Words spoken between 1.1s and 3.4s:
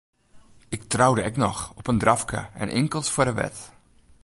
ek noch, op in drafke en inkeld foar de